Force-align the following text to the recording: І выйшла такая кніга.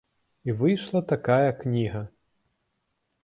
І 0.47 0.53
выйшла 0.61 1.01
такая 1.11 1.51
кніга. 1.61 2.01